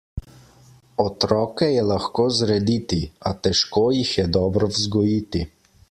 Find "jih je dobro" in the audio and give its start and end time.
3.99-4.73